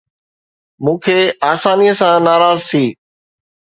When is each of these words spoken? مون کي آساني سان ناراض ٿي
مون 0.83 0.95
کي 1.03 1.17
آساني 1.51 1.89
سان 1.99 2.15
ناراض 2.27 2.59
ٿي 2.69 2.85